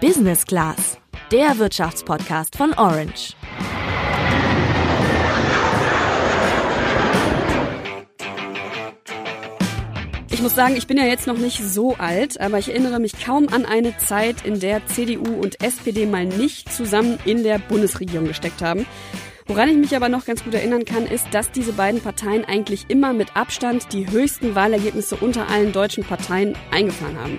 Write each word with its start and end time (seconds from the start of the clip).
Business 0.00 0.46
Class, 0.46 0.96
der 1.30 1.58
Wirtschaftspodcast 1.58 2.56
von 2.56 2.72
Orange. 2.72 3.34
Ich 10.30 10.40
muss 10.40 10.54
sagen, 10.54 10.74
ich 10.76 10.86
bin 10.86 10.96
ja 10.96 11.04
jetzt 11.04 11.26
noch 11.26 11.36
nicht 11.36 11.62
so 11.62 11.96
alt, 11.96 12.40
aber 12.40 12.58
ich 12.58 12.70
erinnere 12.70 12.98
mich 12.98 13.22
kaum 13.22 13.48
an 13.50 13.66
eine 13.66 13.94
Zeit, 13.98 14.46
in 14.46 14.58
der 14.58 14.86
CDU 14.86 15.34
und 15.34 15.62
SPD 15.62 16.06
mal 16.06 16.24
nicht 16.24 16.72
zusammen 16.72 17.18
in 17.26 17.42
der 17.42 17.58
Bundesregierung 17.58 18.28
gesteckt 18.28 18.62
haben. 18.62 18.86
Woran 19.44 19.68
ich 19.68 19.76
mich 19.76 19.94
aber 19.94 20.08
noch 20.08 20.24
ganz 20.24 20.42
gut 20.42 20.54
erinnern 20.54 20.86
kann, 20.86 21.04
ist, 21.04 21.26
dass 21.32 21.52
diese 21.52 21.74
beiden 21.74 22.00
Parteien 22.00 22.46
eigentlich 22.46 22.86
immer 22.88 23.12
mit 23.12 23.36
Abstand 23.36 23.92
die 23.92 24.10
höchsten 24.10 24.54
Wahlergebnisse 24.54 25.16
unter 25.16 25.48
allen 25.50 25.72
deutschen 25.72 26.04
Parteien 26.04 26.56
eingefahren 26.70 27.18
haben. 27.18 27.38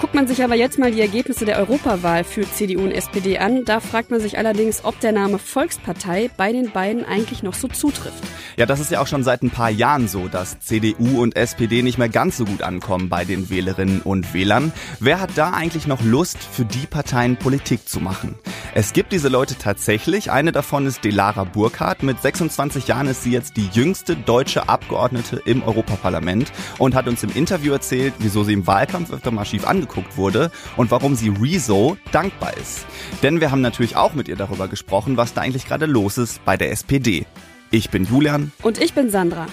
Guckt 0.00 0.14
man 0.14 0.26
sich 0.26 0.42
aber 0.42 0.54
jetzt 0.54 0.78
mal 0.78 0.90
die 0.90 1.02
Ergebnisse 1.02 1.44
der 1.44 1.58
Europawahl 1.58 2.24
für 2.24 2.50
CDU 2.50 2.84
und 2.84 2.90
SPD 2.90 3.36
an, 3.36 3.66
da 3.66 3.80
fragt 3.80 4.10
man 4.10 4.18
sich 4.18 4.38
allerdings, 4.38 4.82
ob 4.82 4.98
der 5.00 5.12
Name 5.12 5.38
Volkspartei 5.38 6.30
bei 6.38 6.52
den 6.52 6.70
beiden 6.70 7.04
eigentlich 7.04 7.42
noch 7.42 7.52
so 7.52 7.68
zutrifft. 7.68 8.24
Ja, 8.56 8.64
das 8.64 8.80
ist 8.80 8.90
ja 8.90 9.02
auch 9.02 9.06
schon 9.06 9.24
seit 9.24 9.42
ein 9.42 9.50
paar 9.50 9.68
Jahren 9.68 10.08
so, 10.08 10.28
dass 10.28 10.58
CDU 10.60 11.22
und 11.22 11.36
SPD 11.36 11.82
nicht 11.82 11.98
mehr 11.98 12.08
ganz 12.08 12.38
so 12.38 12.46
gut 12.46 12.62
ankommen 12.62 13.10
bei 13.10 13.26
den 13.26 13.50
Wählerinnen 13.50 14.00
und 14.00 14.32
Wählern. 14.32 14.72
Wer 15.00 15.20
hat 15.20 15.32
da 15.34 15.50
eigentlich 15.50 15.86
noch 15.86 16.02
Lust, 16.02 16.38
für 16.38 16.64
die 16.64 16.86
Parteien 16.86 17.36
Politik 17.36 17.86
zu 17.86 18.00
machen? 18.00 18.36
Es 18.72 18.94
gibt 18.94 19.12
diese 19.12 19.28
Leute 19.28 19.56
tatsächlich. 19.56 20.30
Eine 20.30 20.52
davon 20.52 20.86
ist 20.86 21.04
Delara 21.04 21.44
Burkhardt. 21.44 22.02
Mit 22.02 22.22
26 22.22 22.88
Jahren 22.88 23.06
ist 23.06 23.22
sie 23.22 23.32
jetzt 23.32 23.58
die 23.58 23.68
jüngste 23.72 24.16
deutsche 24.16 24.68
Abgeordnete 24.68 25.42
im 25.44 25.62
Europaparlament 25.62 26.52
und 26.78 26.94
hat 26.94 27.06
uns 27.06 27.22
im 27.22 27.32
Interview 27.32 27.72
erzählt, 27.72 28.14
wieso 28.20 28.44
sie 28.44 28.54
im 28.54 28.66
Wahlkampf 28.66 29.12
öfter 29.12 29.30
mal 29.30 29.44
schief 29.44 29.66
angekommen 29.66 29.89
angeguckt 29.90 30.16
wurde 30.16 30.50
und 30.76 30.90
warum 30.90 31.14
sie 31.14 31.28
Rezo 31.28 31.96
dankbar 32.12 32.56
ist. 32.56 32.86
Denn 33.22 33.40
wir 33.40 33.50
haben 33.50 33.60
natürlich 33.60 33.96
auch 33.96 34.14
mit 34.14 34.28
ihr 34.28 34.36
darüber 34.36 34.68
gesprochen, 34.68 35.16
was 35.16 35.34
da 35.34 35.40
eigentlich 35.40 35.66
gerade 35.66 35.86
los 35.86 36.18
ist 36.18 36.44
bei 36.44 36.56
der 36.56 36.70
SPD. 36.70 37.26
Ich 37.70 37.90
bin 37.90 38.04
Julian. 38.04 38.52
Und 38.62 38.80
ich 38.80 38.94
bin 38.94 39.10
Sandra. 39.10 39.46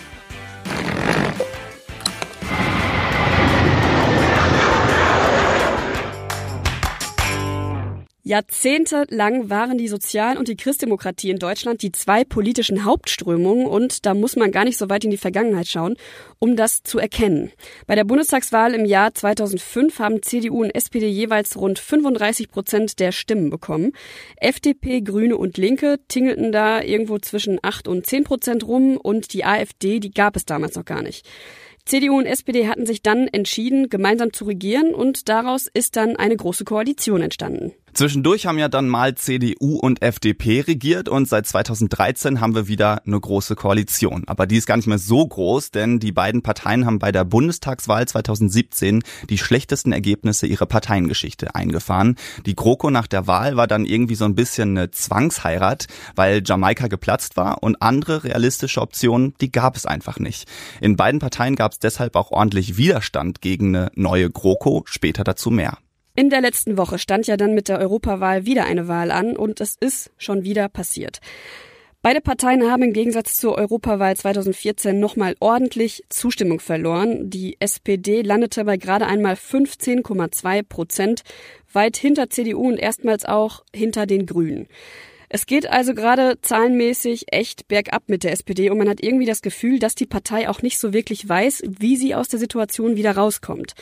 Jahrzehntelang 8.27 9.49
waren 9.49 9.77
die 9.77 9.87
Sozial- 9.87 10.37
und 10.37 10.49
die 10.49 10.57
Christdemokratie 10.57 11.29
in 11.29 11.39
Deutschland 11.39 11.81
die 11.81 11.93
zwei 11.93 12.25
politischen 12.25 12.83
Hauptströmungen 12.83 13.65
und 13.65 14.05
da 14.05 14.13
muss 14.13 14.35
man 14.35 14.51
gar 14.51 14.65
nicht 14.65 14.77
so 14.77 14.89
weit 14.89 15.05
in 15.05 15.11
die 15.11 15.17
Vergangenheit 15.17 15.67
schauen, 15.69 15.95
um 16.37 16.57
das 16.57 16.83
zu 16.83 16.99
erkennen. 16.99 17.53
Bei 17.85 17.95
der 17.95 18.03
Bundestagswahl 18.03 18.73
im 18.73 18.83
Jahr 18.83 19.13
2005 19.13 19.99
haben 19.99 20.21
CDU 20.21 20.61
und 20.61 20.75
SPD 20.75 21.07
jeweils 21.07 21.55
rund 21.55 21.79
35 21.79 22.49
Prozent 22.49 22.99
der 22.99 23.13
Stimmen 23.13 23.49
bekommen. 23.49 23.93
FDP, 24.35 24.99
Grüne 24.99 25.37
und 25.37 25.57
Linke 25.57 25.97
tingelten 26.09 26.51
da 26.51 26.81
irgendwo 26.81 27.19
zwischen 27.19 27.59
8 27.61 27.87
und 27.87 28.05
10 28.05 28.25
Prozent 28.25 28.67
rum 28.67 28.97
und 28.97 29.31
die 29.31 29.45
AfD, 29.45 30.01
die 30.01 30.11
gab 30.11 30.35
es 30.35 30.43
damals 30.43 30.75
noch 30.75 30.83
gar 30.83 31.01
nicht. 31.01 31.25
CDU 31.85 32.17
und 32.17 32.25
SPD 32.25 32.67
hatten 32.67 32.85
sich 32.85 33.01
dann 33.01 33.29
entschieden, 33.29 33.87
gemeinsam 33.87 34.33
zu 34.33 34.43
regieren 34.43 34.93
und 34.93 35.29
daraus 35.29 35.67
ist 35.73 35.95
dann 35.95 36.17
eine 36.17 36.35
große 36.35 36.65
Koalition 36.65 37.21
entstanden. 37.21 37.71
Zwischendurch 37.97 38.45
haben 38.45 38.59
ja 38.59 38.69
dann 38.69 38.87
mal 38.89 39.15
CDU 39.15 39.77
und 39.77 40.03
FDP 40.03 40.61
regiert 40.61 41.09
und 41.09 41.27
seit 41.27 41.47
2013 41.47 42.39
haben 42.39 42.53
wir 42.53 42.67
wieder 42.67 43.01
eine 43.07 43.19
große 43.19 43.55
Koalition. 43.55 44.21
Aber 44.27 44.45
die 44.45 44.57
ist 44.57 44.67
gar 44.67 44.77
nicht 44.77 44.85
mehr 44.85 44.99
so 44.99 45.25
groß, 45.25 45.71
denn 45.71 45.97
die 45.97 46.11
beiden 46.11 46.43
Parteien 46.43 46.85
haben 46.85 46.99
bei 46.99 47.11
der 47.11 47.25
Bundestagswahl 47.25 48.07
2017 48.07 49.01
die 49.31 49.39
schlechtesten 49.39 49.93
Ergebnisse 49.93 50.45
ihrer 50.45 50.67
Parteiengeschichte 50.67 51.55
eingefahren. 51.55 52.17
Die 52.45 52.53
GroKo 52.53 52.91
nach 52.91 53.07
der 53.07 53.25
Wahl 53.25 53.57
war 53.57 53.65
dann 53.65 53.83
irgendwie 53.83 54.13
so 54.13 54.25
ein 54.25 54.35
bisschen 54.35 54.77
eine 54.77 54.91
Zwangsheirat, 54.91 55.87
weil 56.15 56.43
Jamaika 56.45 56.89
geplatzt 56.89 57.35
war 57.35 57.63
und 57.63 57.81
andere 57.81 58.23
realistische 58.25 58.79
Optionen, 58.79 59.33
die 59.41 59.51
gab 59.51 59.75
es 59.75 59.87
einfach 59.87 60.19
nicht. 60.19 60.47
In 60.81 60.97
beiden 60.97 61.19
Parteien 61.19 61.55
gab 61.55 61.71
es 61.71 61.79
deshalb 61.79 62.15
auch 62.15 62.29
ordentlich 62.29 62.77
Widerstand 62.77 63.41
gegen 63.41 63.75
eine 63.75 63.91
neue 63.95 64.29
GroKo, 64.29 64.83
später 64.85 65.23
dazu 65.23 65.49
mehr. 65.49 65.79
In 66.19 66.31
der 66.31 66.41
letzten 66.41 66.77
Woche 66.77 66.97
stand 66.97 67.27
ja 67.27 67.37
dann 67.37 67.53
mit 67.53 67.69
der 67.69 67.77
Europawahl 67.77 68.47
wieder 68.47 68.65
eine 68.65 68.87
Wahl 68.87 69.11
an 69.11 69.37
und 69.37 69.61
es 69.61 69.77
ist 69.79 70.09
schon 70.17 70.43
wieder 70.43 70.67
passiert. 70.67 71.19
Beide 72.01 72.21
Parteien 72.21 72.63
haben 72.71 72.81
im 72.81 72.91
Gegensatz 72.91 73.35
zur 73.35 73.55
Europawahl 73.55 74.15
2014 74.15 74.99
nochmal 74.99 75.35
ordentlich 75.39 76.05
Zustimmung 76.09 76.59
verloren. 76.59 77.29
Die 77.29 77.57
SPD 77.59 78.23
landete 78.23 78.65
bei 78.65 78.77
gerade 78.77 79.05
einmal 79.05 79.35
15,2 79.35 80.63
Prozent, 80.63 81.21
weit 81.71 81.97
hinter 81.97 82.31
CDU 82.31 82.67
und 82.67 82.77
erstmals 82.77 83.23
auch 83.23 83.63
hinter 83.71 84.07
den 84.07 84.25
Grünen. 84.25 84.67
Es 85.29 85.45
geht 85.45 85.69
also 85.69 85.93
gerade 85.93 86.39
zahlenmäßig 86.41 87.25
echt 87.33 87.67
bergab 87.67 88.03
mit 88.07 88.23
der 88.23 88.31
SPD 88.31 88.69
und 88.69 88.77
man 88.77 88.87
hat 88.87 89.03
irgendwie 89.03 89.25
das 89.25 89.41
Gefühl, 89.41 89.77
dass 89.77 89.93
die 89.93 90.05
Partei 90.05 90.47
auch 90.47 90.61
nicht 90.61 90.79
so 90.79 90.93
wirklich 90.93 91.27
weiß, 91.27 91.63
wie 91.67 91.97
sie 91.97 92.15
aus 92.15 92.29
der 92.29 92.39
Situation 92.39 92.95
wieder 92.95 93.11
rauskommt. 93.11 93.73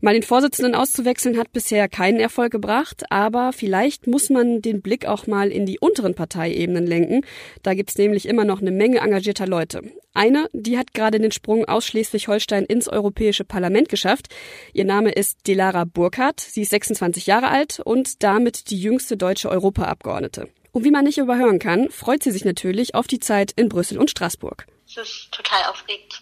Mal 0.00 0.14
den 0.14 0.22
Vorsitzenden 0.22 0.74
auszuwechseln 0.74 1.38
hat 1.38 1.52
bisher 1.52 1.88
keinen 1.88 2.18
Erfolg 2.18 2.50
gebracht, 2.52 3.04
aber 3.10 3.52
vielleicht 3.52 4.06
muss 4.06 4.30
man 4.30 4.62
den 4.62 4.80
Blick 4.80 5.06
auch 5.06 5.26
mal 5.26 5.50
in 5.50 5.66
die 5.66 5.78
unteren 5.78 6.14
Parteiebenen 6.14 6.86
lenken. 6.86 7.22
Da 7.62 7.74
gibt's 7.74 7.98
nämlich 7.98 8.26
immer 8.26 8.44
noch 8.44 8.62
eine 8.62 8.70
Menge 8.70 8.98
engagierter 8.98 9.46
Leute. 9.46 9.82
Eine, 10.14 10.48
die 10.54 10.78
hat 10.78 10.94
gerade 10.94 11.18
den 11.18 11.32
Sprung 11.32 11.66
aus 11.66 11.86
Schleswig-Holstein 11.86 12.64
ins 12.64 12.88
Europäische 12.88 13.44
Parlament 13.44 13.90
geschafft. 13.90 14.28
Ihr 14.72 14.86
Name 14.86 15.12
ist 15.12 15.46
Delara 15.46 15.84
Burkhardt. 15.84 16.40
Sie 16.40 16.62
ist 16.62 16.70
26 16.70 17.26
Jahre 17.26 17.48
alt 17.48 17.80
und 17.80 18.22
damit 18.22 18.70
die 18.70 18.80
jüngste 18.80 19.18
deutsche 19.18 19.50
Europaabgeordnete. 19.50 20.48
Und 20.76 20.84
wie 20.84 20.90
man 20.90 21.04
nicht 21.04 21.16
überhören 21.16 21.58
kann, 21.58 21.88
freut 21.88 22.22
sie 22.22 22.30
sich 22.30 22.44
natürlich 22.44 22.94
auf 22.94 23.06
die 23.06 23.18
Zeit 23.18 23.50
in 23.52 23.70
Brüssel 23.70 23.96
und 23.96 24.10
Straßburg. 24.10 24.66
Es 24.86 24.98
ist 24.98 25.32
total 25.32 25.64
aufregend. 25.70 26.20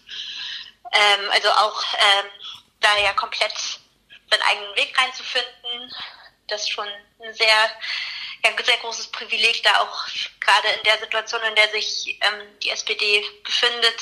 Ähm, 0.93 1.29
also 1.29 1.49
auch 1.49 1.83
ähm, 1.93 2.25
da 2.79 2.87
ja 3.03 3.11
komplett 3.11 3.51
seinen 4.31 4.41
eigenen 4.49 4.73
Weg 4.77 4.97
reinzufinden, 4.97 5.93
das 6.47 6.61
ist 6.61 6.69
schon 6.69 6.87
ein 6.87 7.33
sehr, 7.33 7.69
ja, 8.45 8.51
sehr 8.63 8.77
großes 8.77 9.07
Privileg, 9.07 9.61
da 9.63 9.81
auch 9.81 10.07
gerade 10.39 10.69
in 10.77 10.83
der 10.85 10.99
Situation, 10.99 11.41
in 11.49 11.55
der 11.55 11.67
sich 11.71 12.17
ähm, 12.21 12.59
die 12.63 12.69
SPD 12.69 13.25
befindet, 13.43 14.01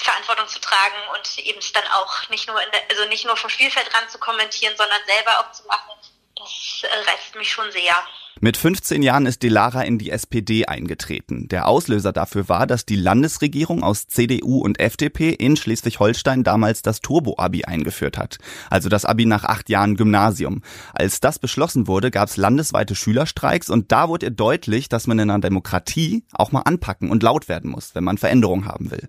Verantwortung 0.00 0.48
zu 0.48 0.58
tragen 0.58 0.96
und 1.14 1.38
eben 1.38 1.60
es 1.60 1.72
dann 1.72 1.86
auch 1.92 2.28
nicht 2.28 2.48
nur 2.48 2.60
der, 2.60 2.90
also 2.90 3.04
nicht 3.04 3.24
nur 3.24 3.36
vom 3.36 3.50
Spielfeld 3.50 3.94
ran 3.94 4.08
zu 4.08 4.18
kommentieren, 4.18 4.76
sondern 4.76 5.00
selber 5.06 5.38
auch 5.38 5.52
zu 5.52 5.62
machen. 5.68 5.92
Das 6.34 6.82
äh, 6.82 7.08
reizt 7.08 7.36
mich 7.36 7.52
schon 7.52 7.70
sehr. 7.70 8.04
Mit 8.40 8.56
15 8.56 9.02
Jahren 9.04 9.26
ist 9.26 9.44
Delara 9.44 9.82
in 9.82 9.96
die 9.96 10.10
SPD 10.10 10.66
eingetreten. 10.66 11.46
Der 11.48 11.68
Auslöser 11.68 12.12
dafür 12.12 12.48
war, 12.48 12.66
dass 12.66 12.84
die 12.84 12.96
Landesregierung 12.96 13.84
aus 13.84 14.08
CDU 14.08 14.58
und 14.58 14.80
FDP 14.80 15.30
in 15.30 15.56
Schleswig-Holstein 15.56 16.42
damals 16.42 16.82
das 16.82 17.00
Turbo-Abi 17.00 17.64
eingeführt 17.64 18.18
hat. 18.18 18.38
Also 18.70 18.88
das 18.88 19.04
Abi 19.04 19.24
nach 19.24 19.44
acht 19.44 19.70
Jahren 19.70 19.96
Gymnasium. 19.96 20.62
Als 20.92 21.20
das 21.20 21.38
beschlossen 21.38 21.86
wurde, 21.86 22.10
gab 22.10 22.28
es 22.28 22.36
landesweite 22.36 22.96
Schülerstreiks 22.96 23.70
und 23.70 23.92
da 23.92 24.08
wurde 24.08 24.26
ihr 24.26 24.30
deutlich, 24.30 24.88
dass 24.88 25.06
man 25.06 25.20
in 25.20 25.30
einer 25.30 25.40
Demokratie 25.40 26.24
auch 26.32 26.50
mal 26.50 26.62
anpacken 26.62 27.10
und 27.10 27.22
laut 27.22 27.48
werden 27.48 27.70
muss, 27.70 27.94
wenn 27.94 28.04
man 28.04 28.18
Veränderungen 28.18 28.66
haben 28.66 28.90
will. 28.90 29.08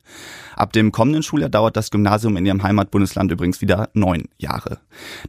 Ab 0.56 0.72
dem 0.72 0.92
kommenden 0.92 1.24
Schuljahr 1.24 1.50
dauert 1.50 1.76
das 1.78 1.90
Gymnasium 1.90 2.38
in 2.38 2.46
ihrem 2.46 2.62
Heimatbundesland 2.62 3.32
übrigens 3.32 3.60
wieder 3.60 3.90
neun 3.94 4.26
Jahre. 4.38 4.80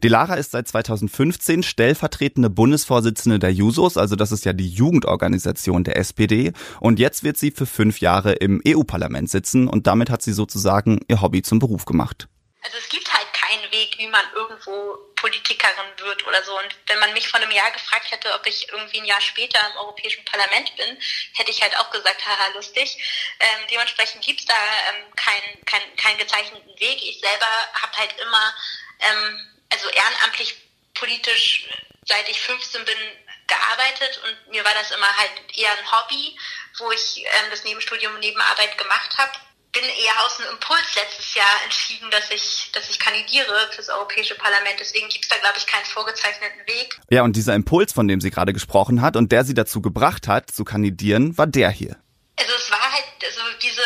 Delara 0.03 0.35
ist 0.35 0.51
seit 0.51 0.67
2015 0.67 1.63
stellvertretende 1.63 2.51
Bundesvorsitzende 2.51 3.39
der 3.39 3.51
Jusos, 3.51 3.96
also 3.97 4.15
das 4.15 4.31
ist 4.31 4.45
ja 4.45 4.53
die 4.53 4.69
Jugendorganisation 4.69 5.83
der 5.83 5.97
SPD. 5.97 6.53
Und 6.79 6.99
jetzt 6.99 7.23
wird 7.23 7.37
sie 7.37 7.51
für 7.51 7.65
fünf 7.65 7.99
Jahre 7.99 8.33
im 8.33 8.61
EU-Parlament 8.67 9.29
sitzen 9.29 9.67
und 9.67 9.87
damit 9.87 10.09
hat 10.09 10.21
sie 10.21 10.33
sozusagen 10.33 10.99
ihr 11.07 11.21
Hobby 11.21 11.41
zum 11.41 11.59
Beruf 11.59 11.85
gemacht. 11.85 12.27
Also 12.61 12.77
es 12.77 12.89
gibt 12.89 13.11
halt 13.13 13.27
keinen 13.33 13.71
Weg, 13.71 13.97
wie 13.97 14.07
man 14.07 14.25
irgendwo 14.35 14.97
Politikerin 15.15 15.91
wird 15.97 16.25
oder 16.27 16.43
so. 16.43 16.57
Und 16.57 16.75
wenn 16.87 16.99
man 16.99 17.13
mich 17.13 17.27
vor 17.27 17.39
einem 17.39 17.51
Jahr 17.51 17.71
gefragt 17.71 18.11
hätte, 18.11 18.33
ob 18.33 18.45
ich 18.45 18.67
irgendwie 18.71 18.99
ein 18.99 19.05
Jahr 19.05 19.21
später 19.21 19.59
im 19.71 19.77
Europäischen 19.77 20.23
Parlament 20.25 20.75
bin, 20.75 20.97
hätte 21.33 21.51
ich 21.51 21.61
halt 21.61 21.77
auch 21.77 21.89
gesagt, 21.91 22.25
haha, 22.25 22.53
lustig. 22.55 22.97
Ähm, 23.39 23.67
dementsprechend 23.71 24.23
gibt's 24.23 24.45
da 24.45 24.53
ähm, 24.53 25.15
keinen 25.15 25.65
kein, 25.65 25.81
kein 25.95 26.17
gezeichneten 26.17 26.79
Weg. 26.79 27.01
Ich 27.03 27.19
selber 27.19 27.47
habe 27.73 27.97
halt 27.97 28.15
immer, 28.21 28.53
ähm, 28.99 29.39
also 29.71 29.89
ehrenamtlich 29.89 30.55
politisch, 30.93 31.67
seit 32.05 32.29
ich 32.29 32.39
15 32.41 32.85
bin, 32.85 32.97
gearbeitet 33.47 34.21
und 34.23 34.51
mir 34.51 34.63
war 34.63 34.73
das 34.73 34.91
immer 34.91 35.17
halt 35.17 35.31
eher 35.55 35.71
ein 35.71 35.91
Hobby, 35.91 36.37
wo 36.79 36.91
ich 36.91 37.23
ähm, 37.23 37.49
das 37.49 37.63
Nebenstudium 37.63 38.13
neben 38.19 38.39
Arbeit 38.41 38.77
gemacht 38.77 39.17
habe. 39.17 39.31
Bin 39.71 39.83
eher 39.83 40.25
aus 40.25 40.39
einem 40.39 40.51
Impuls 40.51 40.95
letztes 40.95 41.35
Jahr 41.35 41.63
entschieden, 41.63 42.09
dass 42.09 42.31
ich, 42.31 42.71
dass 42.73 42.89
ich 42.89 42.99
kandidiere 42.99 43.69
fürs 43.71 43.89
Europäische 43.89 44.35
Parlament. 44.35 44.79
Deswegen 44.79 45.07
gibt 45.09 45.25
es 45.25 45.29
da, 45.29 45.37
glaube 45.37 45.57
ich, 45.57 45.67
keinen 45.67 45.85
vorgezeichneten 45.85 46.65
Weg. 46.67 46.97
Ja, 47.09 47.23
und 47.23 47.35
dieser 47.35 47.53
Impuls, 47.53 47.93
von 47.93 48.07
dem 48.07 48.21
sie 48.21 48.31
gerade 48.31 48.53
gesprochen 48.53 49.01
hat 49.01 49.15
und 49.15 49.31
der 49.31 49.43
sie 49.43 49.53
dazu 49.53 49.81
gebracht 49.81 50.27
hat, 50.27 50.49
zu 50.49 50.63
kandidieren, 50.63 51.37
war 51.37 51.47
der 51.47 51.69
hier. 51.69 51.97
Also 52.39 52.53
es 52.53 52.71
war 52.71 52.91
halt 52.91 53.05
also 53.23 53.41
diese, 53.61 53.81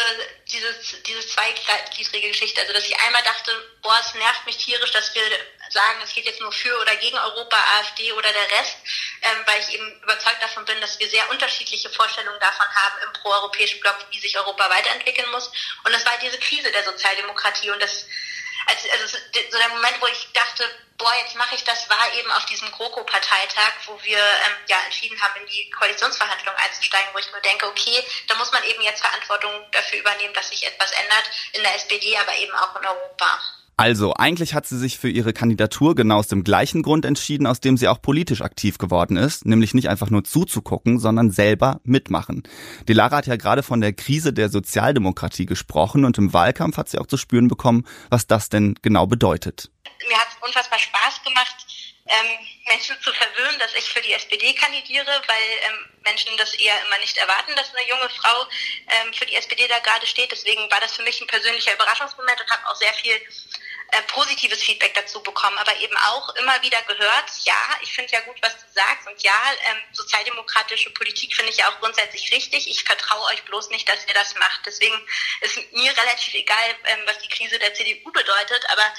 dieses, 0.52 1.02
diese 1.04 1.28
zweigliedrige 1.28 2.30
Geschichte. 2.30 2.62
Also 2.62 2.74
dass 2.74 2.86
ich 2.86 3.00
einmal 3.00 3.24
dachte, 3.24 3.52
boah, 3.82 3.98
es 4.00 4.14
nervt 4.14 4.46
mich 4.46 4.58
tierisch, 4.58 4.92
dass 4.92 5.14
wir 5.16 5.24
sagen, 5.70 6.00
es 6.04 6.14
geht 6.14 6.26
jetzt 6.26 6.42
nur 6.42 6.52
für 6.52 6.78
oder 6.82 6.96
gegen 6.98 7.18
Europa, 7.18 7.58
AfD 7.80 8.12
oder 8.12 8.30
der 8.32 8.60
Rest, 8.60 8.78
ähm, 9.22 9.38
weil 9.46 9.60
ich 9.62 9.74
eben 9.74 10.02
überzeugt 10.02 10.42
davon 10.42 10.66
bin, 10.66 10.80
dass 10.82 11.00
wir 11.00 11.10
sehr 11.10 11.30
unterschiedliche 11.30 11.90
Vorstellungen 11.90 12.40
davon 12.40 12.68
haben 12.68 12.96
im 13.04 13.14
proeuropäischen 13.14 13.80
Block, 13.80 13.98
wie 14.10 14.20
sich 14.20 14.38
Europa 14.38 14.70
weiterentwickeln 14.70 15.30
muss. 15.32 15.52
Und 15.84 15.94
das 15.94 16.06
war 16.06 16.18
diese 16.22 16.40
Krise 16.40 16.72
der 16.72 16.84
Sozialdemokratie 16.84 17.72
und 17.72 17.82
das 17.82 18.06
also, 18.68 18.90
also 18.92 19.18
so 19.52 19.58
der 19.58 19.70
Moment, 19.70 20.00
wo 20.02 20.08
ich 20.08 20.28
dachte, 20.34 20.64
boah, 20.98 21.14
jetzt 21.24 21.36
mache 21.36 21.56
ich 21.56 21.64
das, 21.64 21.90
war 21.90 22.14
eben 22.14 22.32
auf 22.32 22.46
diesem 22.46 22.72
GroKo-Parteitag, 22.72 23.74
wo 23.88 24.02
wir 24.04 24.20
ähm, 24.20 24.56
ja 24.68 24.78
entschieden 24.86 25.20
haben, 25.20 25.42
in 25.42 25.48
die 25.48 25.70
Koalitionsverhandlungen 25.72 26.60
einzusteigen, 26.60 27.10
wo 27.14 27.20
ich 27.20 27.32
mir 27.32 27.42
denke, 27.42 27.68
okay, 27.68 28.06
da 28.28 28.36
muss 28.36 28.52
man 28.52 28.64
eben 28.64 28.82
jetzt 28.82 29.02
Verantwortung 29.02 29.52
dafür 29.72 30.00
übernehmen, 30.00 30.34
dass 30.34 30.50
sich 30.50 30.66
etwas 30.66 30.92
ändert 30.92 31.30
in 31.54 31.64
der 31.64 31.76
SPD, 31.76 32.18
aber 32.18 32.36
eben 32.36 32.54
auch 32.54 32.76
in 32.76 32.86
Europa. 32.86 33.42
Also, 33.82 34.14
eigentlich 34.14 34.54
hat 34.54 34.68
sie 34.68 34.78
sich 34.78 35.00
für 35.00 35.10
ihre 35.10 35.34
Kandidatur 35.34 35.96
genau 35.96 36.20
aus 36.20 36.28
dem 36.28 36.44
gleichen 36.44 36.84
Grund 36.84 37.04
entschieden, 37.04 37.48
aus 37.48 37.62
dem 37.62 37.78
sie 37.78 37.88
auch 37.88 38.00
politisch 38.00 38.42
aktiv 38.42 38.78
geworden 38.78 39.18
ist, 39.18 39.48
nämlich 39.48 39.74
nicht 39.74 39.90
einfach 39.90 40.12
nur 40.12 40.24
zuzugucken, 40.24 41.00
sondern 41.00 41.32
selber 41.32 41.80
mitmachen. 41.84 42.44
Die 42.88 42.94
Lara 42.94 43.18
hat 43.18 43.26
ja 43.26 43.38
gerade 43.38 43.64
von 43.64 43.82
der 43.82 43.94
Krise 43.94 44.34
der 44.34 44.50
Sozialdemokratie 44.50 45.48
gesprochen 45.48 46.06
und 46.06 46.20
im 46.20 46.32
Wahlkampf 46.32 46.78
hat 46.78 46.90
sie 46.90 47.00
auch 47.00 47.08
zu 47.08 47.18
spüren 47.18 47.48
bekommen, 47.48 47.88
was 48.12 48.28
das 48.28 48.50
denn 48.50 48.76
genau 48.84 49.08
bedeutet. 49.08 49.72
Mir 50.08 50.18
hat 50.20 50.28
es 50.30 50.48
unfassbar 50.48 50.78
Spaß 50.78 51.24
gemacht, 51.24 51.66
ähm, 52.06 52.38
Menschen 52.68 52.96
zu 53.02 53.12
verwöhnen, 53.14 53.58
dass 53.60 53.74
ich 53.74 53.86
für 53.86 54.02
die 54.02 54.14
SPD 54.14 54.54
kandidiere, 54.54 55.10
weil 55.26 55.48
ähm, 55.66 55.86
Menschen 56.04 56.36
das 56.38 56.54
eher 56.56 56.76
immer 56.86 56.98
nicht 57.00 57.18
erwarten, 57.18 57.56
dass 57.56 57.74
eine 57.74 57.88
junge 57.90 58.10
Frau 58.10 58.46
ähm, 58.90 59.14
für 59.14 59.26
die 59.26 59.36
SPD 59.36 59.68
da 59.68 59.80
gerade 59.80 60.06
steht. 60.06 60.32
Deswegen 60.32 60.62
war 60.70 60.80
das 60.82 60.96
für 60.96 61.04
mich 61.04 61.22
ein 61.22 61.28
persönlicher 61.28 61.74
Überraschungsmoment 61.74 62.42
und 62.42 62.52
habe 62.52 62.68
auch 62.68 62.76
sehr 62.76 62.94
viel 62.94 63.14
äh, 63.92 64.02
positives 64.04 64.64
Feedback 64.64 64.94
dazu 64.94 65.22
bekommen, 65.22 65.58
aber 65.58 65.76
eben 65.78 65.96
auch 65.98 66.34
immer 66.36 66.62
wieder 66.62 66.82
gehört, 66.84 67.30
ja, 67.44 67.78
ich 67.82 67.94
finde 67.94 68.12
ja 68.12 68.22
gut, 68.22 68.38
was 68.42 68.56
du 68.56 68.66
sagst 68.74 69.08
und 69.08 69.22
ja, 69.22 69.34
ähm, 69.70 69.78
sozialdemokratische 69.92 70.92
Politik 70.92 71.36
finde 71.36 71.52
ich 71.52 71.58
ja 71.58 71.70
auch 71.70 71.80
grundsätzlich 71.80 72.32
richtig. 72.32 72.70
Ich 72.70 72.84
vertraue 72.84 73.26
euch 73.34 73.44
bloß 73.44 73.70
nicht, 73.70 73.88
dass 73.90 74.08
ihr 74.08 74.14
das 74.14 74.36
macht. 74.36 74.62
Deswegen 74.66 74.96
ist 75.42 75.58
mir 75.74 75.92
relativ 75.98 76.34
egal, 76.34 76.76
ähm, 76.86 77.00
was 77.06 77.20
die 77.20 77.28
Krise 77.28 77.60
der 77.60 77.74
CDU 77.74 78.12
bedeutet, 78.12 78.66
aber 78.72 78.94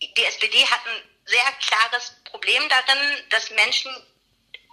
die 0.00 0.24
SPD 0.24 0.64
hat 0.66 0.86
ein 0.86 1.02
sehr 1.24 1.52
klares 1.60 2.14
Problem 2.24 2.68
darin, 2.68 3.24
dass 3.30 3.50
Menschen 3.50 3.90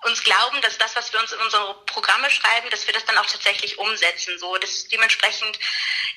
uns 0.05 0.23
glauben, 0.23 0.61
dass 0.61 0.77
das, 0.77 0.95
was 0.95 1.11
wir 1.13 1.19
uns 1.19 1.31
in 1.31 1.39
unsere 1.39 1.73
Programme 1.85 2.29
schreiben, 2.29 2.69
dass 2.69 2.85
wir 2.85 2.93
das 2.93 3.05
dann 3.05 3.17
auch 3.17 3.25
tatsächlich 3.25 3.77
umsetzen. 3.77 4.37
So, 4.39 4.57
das 4.57 4.87
dementsprechend, 4.87 5.57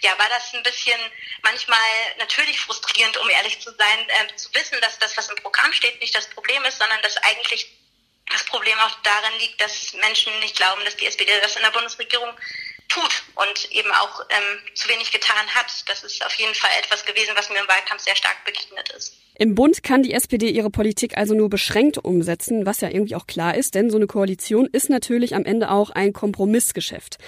ja, 0.00 0.18
war 0.18 0.28
das 0.28 0.52
ein 0.54 0.62
bisschen 0.62 1.00
manchmal 1.42 1.78
natürlich 2.18 2.60
frustrierend, 2.60 3.16
um 3.18 3.28
ehrlich 3.30 3.60
zu 3.60 3.72
sein, 3.74 4.08
äh, 4.08 4.36
zu 4.36 4.52
wissen, 4.54 4.80
dass 4.80 4.98
das, 4.98 5.16
was 5.16 5.28
im 5.28 5.36
Programm 5.36 5.72
steht, 5.72 6.00
nicht 6.00 6.14
das 6.14 6.28
Problem 6.30 6.64
ist, 6.64 6.78
sondern 6.78 7.00
dass 7.02 7.16
eigentlich 7.18 7.70
das 8.30 8.44
Problem 8.44 8.78
auch 8.80 8.94
darin 9.02 9.38
liegt, 9.38 9.60
dass 9.60 9.92
Menschen 9.94 10.36
nicht 10.40 10.56
glauben, 10.56 10.84
dass 10.84 10.96
die 10.96 11.06
SPD 11.06 11.40
das 11.40 11.56
in 11.56 11.62
der 11.62 11.70
Bundesregierung 11.70 12.36
tut 12.88 13.24
und 13.34 13.72
eben 13.72 13.90
auch 13.92 14.20
ähm, 14.30 14.58
zu 14.74 14.88
wenig 14.88 15.10
getan 15.10 15.46
hat. 15.54 15.66
Das 15.88 16.04
ist 16.04 16.24
auf 16.24 16.34
jeden 16.34 16.54
Fall 16.54 16.70
etwas 16.78 17.04
gewesen, 17.04 17.32
was 17.34 17.50
mir 17.50 17.58
im 17.58 17.68
Wahlkampf 17.68 18.02
sehr 18.02 18.16
stark 18.16 18.44
begegnet 18.44 18.88
ist. 18.90 19.14
Im 19.38 19.54
Bund 19.54 19.82
kann 19.82 20.02
die 20.02 20.14
SPD 20.14 20.48
ihre 20.48 20.70
Politik 20.70 21.18
also 21.18 21.34
nur 21.34 21.50
beschränkt 21.50 21.98
umsetzen, 21.98 22.64
was 22.64 22.80
ja 22.80 22.88
irgendwie 22.88 23.16
auch 23.16 23.26
klar 23.26 23.54
ist, 23.54 23.74
denn 23.74 23.90
so 23.90 23.98
eine 23.98 24.06
Koalition 24.06 24.66
ist 24.72 24.88
natürlich 24.88 25.34
am 25.34 25.44
Ende 25.44 25.70
auch 25.70 25.90
ein 25.90 26.14
Kompromissgeschäft. 26.14 27.18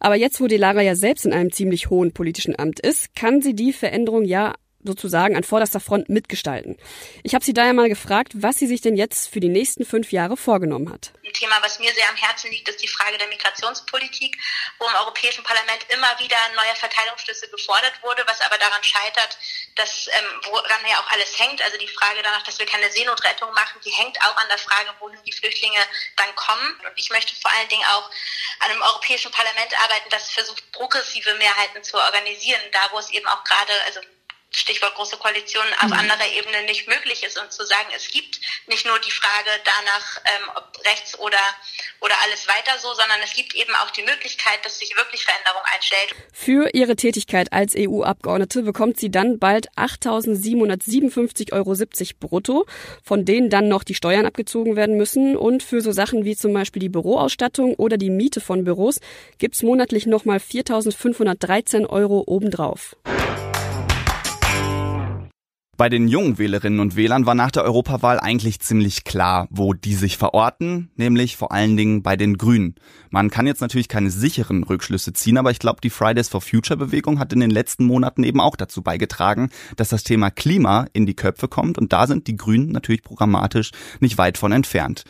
Aber 0.00 0.16
jetzt, 0.16 0.40
wo 0.40 0.48
Delara 0.48 0.82
ja 0.82 0.96
selbst 0.96 1.24
in 1.24 1.32
einem 1.32 1.52
ziemlich 1.52 1.90
hohen 1.90 2.12
politischen 2.12 2.58
Amt 2.58 2.80
ist, 2.80 3.14
kann 3.14 3.40
sie 3.40 3.54
die 3.54 3.72
Veränderung 3.72 4.24
ja 4.24 4.54
sozusagen 4.84 5.36
an 5.36 5.44
vorderster 5.44 5.80
Front 5.80 6.08
mitgestalten. 6.08 6.78
Ich 7.22 7.34
habe 7.34 7.44
sie 7.44 7.54
daher 7.54 7.72
mal 7.72 7.88
gefragt, 7.88 8.32
was 8.34 8.56
sie 8.56 8.66
sich 8.66 8.80
denn 8.80 8.96
jetzt 8.96 9.32
für 9.32 9.40
die 9.40 9.48
nächsten 9.48 9.84
fünf 9.84 10.12
Jahre 10.12 10.36
vorgenommen 10.36 10.92
hat. 10.92 11.12
Ein 11.24 11.32
Thema, 11.32 11.56
was 11.62 11.78
mir 11.78 11.92
sehr 11.94 12.08
am 12.08 12.16
Herzen 12.16 12.50
liegt, 12.50 12.68
ist 12.68 12.82
die 12.82 12.88
Frage 12.88 13.18
der 13.18 13.28
Migrationspolitik, 13.28 14.36
wo 14.78 14.86
im 14.86 14.94
Europäischen 14.94 15.42
Parlament 15.42 15.86
immer 15.88 16.18
wieder 16.18 16.36
neue 16.54 16.74
Verteilungsschlüsse 16.76 17.48
gefordert 17.48 17.94
wurde, 18.02 18.22
was 18.26 18.40
aber 18.40 18.58
daran 18.58 18.82
scheitert, 18.82 19.38
dass 19.74 20.08
ähm, 20.08 20.40
woran 20.50 20.80
ja 20.88 21.00
auch 21.00 21.10
alles 21.12 21.38
hängt. 21.38 21.62
Also 21.62 21.78
die 21.78 21.88
Frage 21.88 22.22
danach, 22.22 22.42
dass 22.42 22.58
wir 22.58 22.66
keine 22.66 22.90
Seenotrettung 22.90 23.50
machen, 23.52 23.80
die 23.84 23.90
hängt 23.90 24.20
auch 24.22 24.36
an 24.36 24.48
der 24.48 24.58
Frage, 24.58 24.90
wohin 25.00 25.18
die 25.26 25.32
Flüchtlinge 25.32 25.80
dann 26.16 26.34
kommen. 26.36 26.80
Und 26.86 26.92
ich 26.96 27.10
möchte 27.10 27.34
vor 27.36 27.50
allen 27.52 27.68
Dingen 27.68 27.84
auch 27.96 28.10
an 28.60 28.70
einem 28.70 28.82
Europäischen 28.82 29.30
Parlament 29.30 29.72
arbeiten, 29.82 30.10
das 30.10 30.30
versucht, 30.30 30.70
progressive 30.72 31.34
Mehrheiten 31.34 31.82
zu 31.82 31.96
organisieren, 31.96 32.60
da 32.72 32.90
wo 32.92 32.98
es 32.98 33.10
eben 33.10 33.26
auch 33.26 33.42
gerade, 33.44 33.72
also 33.86 34.00
Stichwort 34.54 34.94
große 34.94 35.16
Koalition, 35.16 35.64
auf 35.80 35.88
mhm. 35.88 35.94
anderer 35.94 36.26
Ebene 36.38 36.62
nicht 36.64 36.86
möglich 36.86 37.24
ist 37.24 37.38
und 37.40 37.52
zu 37.52 37.66
sagen, 37.66 37.88
es 37.96 38.08
gibt 38.08 38.40
nicht 38.68 38.86
nur 38.86 38.98
die 39.00 39.10
Frage 39.10 39.50
danach, 39.64 40.20
ähm, 40.24 40.50
ob 40.54 40.86
rechts 40.86 41.18
oder, 41.18 41.38
oder 42.00 42.14
alles 42.22 42.46
weiter 42.46 42.78
so, 42.78 42.88
sondern 42.94 43.18
es 43.24 43.32
gibt 43.34 43.54
eben 43.54 43.74
auch 43.74 43.90
die 43.90 44.02
Möglichkeit, 44.02 44.64
dass 44.64 44.78
sich 44.78 44.96
wirklich 44.96 45.24
Veränderung 45.24 45.62
einstellt. 45.74 46.14
Für 46.32 46.70
ihre 46.72 46.94
Tätigkeit 46.94 47.52
als 47.52 47.74
EU-Abgeordnete 47.76 48.62
bekommt 48.62 49.00
sie 49.00 49.10
dann 49.10 49.38
bald 49.40 49.70
8.757,70 49.72 51.52
Euro 51.52 51.74
brutto, 52.20 52.66
von 53.02 53.24
denen 53.24 53.50
dann 53.50 53.68
noch 53.68 53.82
die 53.82 53.94
Steuern 53.94 54.26
abgezogen 54.26 54.76
werden 54.76 54.96
müssen 54.96 55.36
und 55.36 55.62
für 55.64 55.80
so 55.80 55.90
Sachen 55.92 56.24
wie 56.24 56.36
zum 56.36 56.52
Beispiel 56.52 56.80
die 56.80 56.88
Büroausstattung 56.88 57.74
oder 57.74 57.96
die 57.96 58.10
Miete 58.10 58.40
von 58.40 58.64
Büros 58.64 59.00
gibt's 59.38 59.62
monatlich 59.62 60.06
nochmal 60.06 60.38
4.513 60.38 61.86
Euro 61.88 62.22
obendrauf. 62.26 62.96
Bei 65.76 65.88
den 65.88 66.06
jungen 66.06 66.38
Wählerinnen 66.38 66.78
und 66.78 66.94
Wählern 66.94 67.26
war 67.26 67.34
nach 67.34 67.50
der 67.50 67.64
Europawahl 67.64 68.20
eigentlich 68.20 68.60
ziemlich 68.60 69.02
klar, 69.02 69.48
wo 69.50 69.72
die 69.72 69.94
sich 69.94 70.16
verorten, 70.16 70.90
nämlich 70.94 71.36
vor 71.36 71.50
allen 71.50 71.76
Dingen 71.76 72.02
bei 72.04 72.16
den 72.16 72.38
Grünen. 72.38 72.76
Man 73.10 73.28
kann 73.28 73.48
jetzt 73.48 73.60
natürlich 73.60 73.88
keine 73.88 74.10
sicheren 74.10 74.62
Rückschlüsse 74.62 75.12
ziehen, 75.14 75.36
aber 75.36 75.50
ich 75.50 75.58
glaube, 75.58 75.80
die 75.82 75.90
Fridays 75.90 76.28
for 76.28 76.40
Future 76.40 76.76
Bewegung 76.76 77.18
hat 77.18 77.32
in 77.32 77.40
den 77.40 77.50
letzten 77.50 77.86
Monaten 77.86 78.22
eben 78.22 78.40
auch 78.40 78.54
dazu 78.54 78.82
beigetragen, 78.82 79.50
dass 79.74 79.88
das 79.88 80.04
Thema 80.04 80.30
Klima 80.30 80.86
in 80.92 81.06
die 81.06 81.16
Köpfe 81.16 81.48
kommt 81.48 81.76
und 81.76 81.92
da 81.92 82.06
sind 82.06 82.28
die 82.28 82.36
Grünen 82.36 82.70
natürlich 82.70 83.02
programmatisch 83.02 83.72
nicht 83.98 84.16
weit 84.16 84.38
von 84.38 84.52
entfernt. 84.52 85.04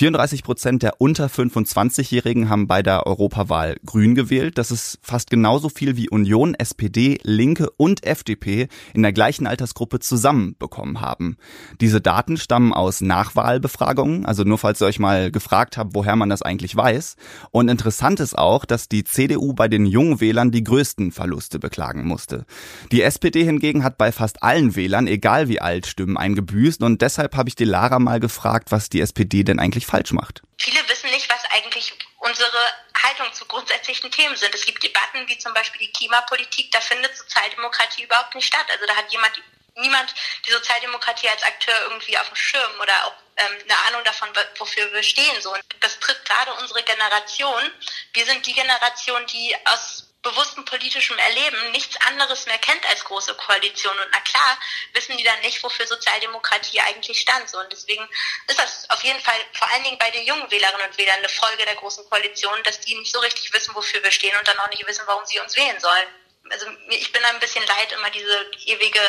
34 0.00 0.44
Prozent 0.44 0.82
der 0.82 0.94
unter 0.98 1.26
25-Jährigen 1.26 2.48
haben 2.48 2.66
bei 2.66 2.82
der 2.82 3.06
Europawahl 3.06 3.76
Grün 3.84 4.14
gewählt. 4.14 4.56
Das 4.56 4.70
ist 4.70 4.98
fast 5.02 5.28
genauso 5.28 5.68
viel 5.68 5.94
wie 5.98 6.08
Union, 6.08 6.54
SPD, 6.54 7.18
Linke 7.22 7.68
und 7.76 8.06
FDP 8.06 8.68
in 8.94 9.02
der 9.02 9.12
gleichen 9.12 9.46
Altersgruppe 9.46 9.98
zusammen 9.98 10.56
bekommen 10.58 11.02
haben. 11.02 11.36
Diese 11.82 12.00
Daten 12.00 12.38
stammen 12.38 12.72
aus 12.72 13.02
Nachwahlbefragungen, 13.02 14.24
also 14.24 14.42
nur 14.42 14.56
falls 14.56 14.80
ihr 14.80 14.86
euch 14.86 15.00
mal 15.00 15.30
gefragt 15.30 15.76
habt, 15.76 15.94
woher 15.94 16.16
man 16.16 16.30
das 16.30 16.40
eigentlich 16.40 16.74
weiß. 16.74 17.16
Und 17.50 17.68
interessant 17.68 18.20
ist 18.20 18.38
auch, 18.38 18.64
dass 18.64 18.88
die 18.88 19.04
CDU 19.04 19.52
bei 19.52 19.68
den 19.68 19.84
jungen 19.84 20.18
Wählern 20.18 20.50
die 20.50 20.64
größten 20.64 21.12
Verluste 21.12 21.58
beklagen 21.58 22.06
musste. 22.06 22.46
Die 22.90 23.02
SPD 23.02 23.44
hingegen 23.44 23.84
hat 23.84 23.98
bei 23.98 24.12
fast 24.12 24.42
allen 24.42 24.76
Wählern, 24.76 25.06
egal 25.06 25.48
wie 25.48 25.60
alt, 25.60 25.86
Stimmen 25.86 26.16
eingebüßt 26.16 26.82
und 26.82 27.02
deshalb 27.02 27.36
habe 27.36 27.50
ich 27.50 27.54
die 27.54 27.64
Lara 27.64 27.98
mal 27.98 28.18
gefragt, 28.18 28.72
was 28.72 28.88
die 28.88 29.02
SPD 29.02 29.44
denn 29.44 29.58
eigentlich 29.58 29.89
falsch 29.90 30.12
macht. 30.12 30.42
Viele 30.58 30.88
wissen 30.88 31.10
nicht, 31.10 31.28
was 31.28 31.44
eigentlich 31.50 31.92
unsere 32.18 32.58
Haltung 33.02 33.32
zu 33.32 33.44
grundsätzlichen 33.46 34.10
Themen 34.10 34.36
sind. 34.36 34.54
Es 34.54 34.64
gibt 34.64 34.82
Debatten 34.82 35.26
wie 35.26 35.38
zum 35.38 35.52
Beispiel 35.54 35.86
die 35.86 35.92
Klimapolitik, 35.92 36.70
da 36.70 36.80
findet 36.80 37.16
Sozialdemokratie 37.16 38.04
überhaupt 38.04 38.34
nicht 38.34 38.46
statt. 38.46 38.66
Also 38.70 38.86
da 38.86 38.94
hat 38.94 39.10
jemand 39.10 39.40
niemand 39.76 40.14
die 40.46 40.50
Sozialdemokratie 40.50 41.28
als 41.28 41.42
Akteur 41.42 41.74
irgendwie 41.82 42.18
auf 42.18 42.26
dem 42.28 42.36
Schirm 42.36 42.72
oder 42.80 43.06
auch 43.06 43.14
ähm, 43.36 43.58
eine 43.64 43.78
Ahnung 43.88 44.04
davon, 44.04 44.28
wofür 44.58 44.92
wir 44.92 45.02
stehen. 45.02 45.40
So. 45.40 45.52
Und 45.52 45.62
das 45.80 45.98
tritt 46.00 46.24
gerade 46.24 46.52
unsere 46.54 46.82
Generation. 46.82 47.70
Wir 48.12 48.26
sind 48.26 48.46
die 48.46 48.52
Generation, 48.52 49.24
die 49.26 49.56
aus 49.66 50.09
bewusstem 50.22 50.64
politischem 50.64 51.18
Erleben 51.18 51.70
nichts 51.70 51.96
anderes 52.06 52.46
mehr 52.46 52.58
kennt 52.58 52.86
als 52.88 53.04
große 53.04 53.34
Koalition. 53.34 53.98
Und 53.98 54.08
na 54.12 54.20
klar, 54.20 54.58
wissen 54.92 55.16
die 55.16 55.24
dann 55.24 55.40
nicht, 55.40 55.62
wofür 55.62 55.86
Sozialdemokratie 55.86 56.80
eigentlich 56.80 57.20
stand. 57.20 57.48
So, 57.48 57.58
und 57.58 57.72
deswegen 57.72 58.06
ist 58.46 58.58
das 58.58 58.88
auf 58.90 59.02
jeden 59.02 59.20
Fall 59.20 59.38
vor 59.54 59.70
allen 59.70 59.84
Dingen 59.84 59.98
bei 59.98 60.10
den 60.10 60.26
jungen 60.26 60.50
Wählerinnen 60.50 60.88
und 60.88 60.98
Wählern 60.98 61.18
eine 61.18 61.28
Folge 61.28 61.64
der 61.64 61.76
großen 61.76 62.08
Koalition, 62.08 62.62
dass 62.64 62.80
die 62.80 62.94
nicht 62.96 63.12
so 63.12 63.20
richtig 63.20 63.52
wissen, 63.52 63.74
wofür 63.74 64.02
wir 64.02 64.10
stehen 64.10 64.36
und 64.38 64.46
dann 64.46 64.58
auch 64.58 64.68
nicht 64.68 64.86
wissen, 64.86 65.06
warum 65.06 65.24
sie 65.24 65.40
uns 65.40 65.56
wählen 65.56 65.80
sollen. 65.80 66.08
Also 66.50 66.66
ich 66.88 67.12
bin 67.12 67.24
ein 67.24 67.38
bisschen 67.38 67.64
leid, 67.66 67.92
immer 67.92 68.10
diese 68.10 68.50
ewige 68.66 69.00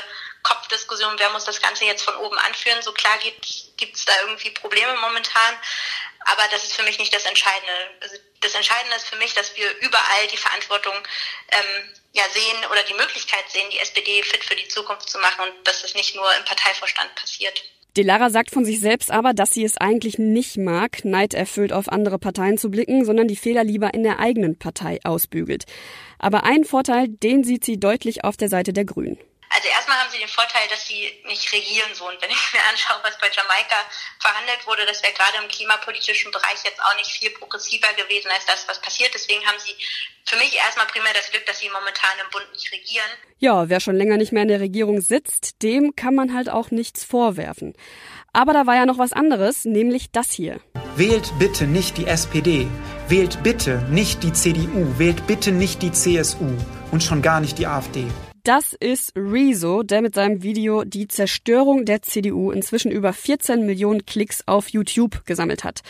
Kopfdiskussion, 0.44 1.18
wer 1.18 1.30
muss 1.32 1.46
das 1.46 1.62
Ganze 1.62 1.86
jetzt 1.86 2.04
von 2.04 2.16
oben 2.16 2.38
anführen. 2.38 2.82
So 2.82 2.94
klar 2.94 3.18
gibt 3.78 3.96
es 3.96 4.06
da 4.06 4.14
irgendwie 4.22 4.52
Probleme 4.52 4.96
momentan, 4.98 5.56
aber 6.26 6.44
das 6.52 6.64
ist 6.64 6.74
für 6.74 6.84
mich 6.84 7.00
nicht 7.00 7.14
das 7.14 7.26
Entscheidende. 7.26 7.74
Also 8.02 8.16
das 8.42 8.56
Entscheidende 8.56 8.96
ist 8.96 9.08
für 9.08 9.18
mich, 9.18 9.34
dass 9.34 9.56
wir 9.56 9.70
überall 9.80 10.28
die 10.32 10.38
Verantwortung 10.38 10.94
ähm, 11.52 11.94
ja 12.14 12.24
sehen 12.32 12.66
oder 12.72 12.84
die 12.84 12.94
Möglichkeit 12.94 13.50
sehen, 13.50 13.70
die 13.72 13.80
SPD 13.80 14.24
fit 14.24 14.44
für 14.44 14.56
die 14.56 14.68
Zukunft 14.68 15.10
zu 15.10 15.20
machen 15.20 15.46
und 15.46 15.68
dass 15.68 15.82
das 15.82 15.94
nicht 15.96 16.16
nur 16.16 16.28
im 16.36 16.46
Parteivorstand 16.46 17.14
passiert. 17.16 17.64
Delara 17.98 18.30
sagt 18.30 18.52
von 18.52 18.64
sich 18.64 18.80
selbst 18.80 19.12
aber, 19.12 19.34
dass 19.34 19.50
sie 19.50 19.66
es 19.66 19.78
eigentlich 19.78 20.18
nicht 20.18 20.56
mag, 20.56 21.04
neiderfüllt 21.04 21.74
auf 21.74 21.90
andere 21.90 22.20
Parteien 22.20 22.58
zu 22.58 22.72
blicken, 22.72 23.04
sondern 23.04 23.28
die 23.28 23.36
Fehler 23.36 23.66
lieber 23.66 23.94
in 23.94 24.04
der 24.04 24.20
eigenen 24.20 24.58
Partei 24.58 25.00
ausbügelt. 25.04 25.66
Aber 26.18 26.44
einen 26.44 26.64
Vorteil, 26.64 27.10
den 27.10 27.44
sieht 27.44 27.66
sie 27.66 27.80
deutlich 27.80 28.24
auf 28.24 28.38
der 28.38 28.48
Seite 28.48 28.72
der 28.72 28.86
Grünen. 28.86 29.20
Also 29.54 29.68
erstmal 29.68 30.00
haben 30.00 30.10
sie 30.10 30.18
den 30.18 30.30
Vorteil, 30.30 30.64
dass 30.70 30.88
sie 30.88 31.12
nicht 31.26 31.52
regieren 31.52 31.92
so. 31.94 32.08
Und 32.08 32.22
wenn 32.22 32.32
ich 32.32 32.54
mir 32.54 32.64
anschaue, 32.70 33.04
was 33.04 33.18
bei 33.20 33.28
Jamaika 33.28 33.76
verhandelt 34.20 34.66
wurde, 34.66 34.86
das 34.86 35.04
wäre 35.04 35.12
gerade 35.14 35.44
im 35.44 35.50
klimapolitischen 35.50 36.32
Bereich 36.32 36.64
jetzt 36.64 36.82
auch 36.82 36.96
nicht 36.96 37.12
viel 37.12 37.32
progressiver 37.32 37.92
gewesen 37.94 38.32
als 38.32 38.46
das, 38.46 38.66
was 38.68 38.80
passiert. 38.80 39.12
Deswegen 39.14 39.46
haben 39.46 39.60
sie 39.60 39.76
für 40.24 40.38
mich 40.38 40.56
erstmal 40.56 40.88
primär 40.88 41.14
das 41.14 41.30
Glück, 41.32 41.46
dass 41.46 41.60
sie 41.60 41.70
momentan 41.70 42.16
im 42.24 42.32
Bund 42.32 42.48
nicht 42.54 42.72
regieren. 42.72 43.12
Ja, 43.40 43.68
wer 43.68 43.82
schon 43.82 43.98
länger 43.98 44.16
nicht 44.16 44.32
mehr 44.32 44.44
in 44.44 44.50
der 44.50 44.62
Regierung 44.62 45.02
sitzt, 45.02 45.62
dem 45.62 45.96
kann 45.98 46.16
man 46.16 46.34
halt 46.34 46.50
auch 46.50 46.72
nichts 46.72 47.04
vorwerfen. 47.04 47.76
Aber 48.32 48.54
da 48.54 48.66
war 48.66 48.76
ja 48.76 48.86
noch 48.86 48.98
was 48.98 49.12
anderes, 49.12 49.66
nämlich 49.66 50.12
das 50.12 50.32
hier. 50.32 50.62
Wählt 50.96 51.38
bitte 51.40 51.66
nicht 51.66 51.98
die 51.98 52.08
SPD. 52.08 52.68
Wählt 53.10 53.44
bitte 53.44 53.80
nicht 53.90 54.24
die 54.24 54.32
CDU. 54.32 54.98
Wählt 54.98 55.28
bitte 55.28 55.52
nicht 55.52 55.82
die 55.82 55.92
CSU. 55.92 56.56
Und 56.92 57.04
schon 57.04 57.22
gar 57.22 57.42
nicht 57.42 57.58
die 57.58 57.68
AfD. 57.68 58.08
Das 58.44 58.74
ist 58.74 59.14
Rezo, 59.16 59.84
der 59.84 60.02
mit 60.02 60.16
seinem 60.16 60.42
Video 60.42 60.84
Die 60.84 61.08
Zerstörung 61.08 61.86
der 61.86 62.02
CDU 62.02 62.50
inzwischen 62.50 62.90
über 62.90 63.14
14 63.14 63.68
Millionen 63.68 64.04
Klicks 64.08 64.42
auf 64.48 64.70
YouTube 64.70 65.26
gesammelt 65.26 65.64
hat. 65.64 65.82